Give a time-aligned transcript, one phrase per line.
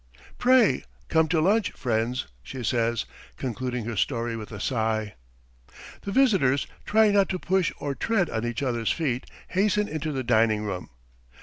[0.39, 3.05] "Pray come to lunch, friends," she says,
[3.37, 5.13] concluding her story with a sigh.
[6.01, 10.23] The visitors, trying not to push or tread on each other's feet, hasten into the
[10.23, 10.89] dining room.